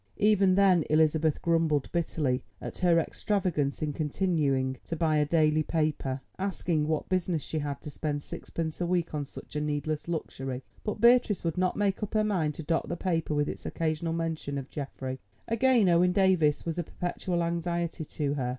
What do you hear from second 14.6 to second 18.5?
Geoffrey. Again, Owen Davies was a perpetual anxiety to her.